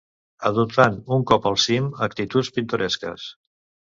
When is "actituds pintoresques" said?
2.07-3.29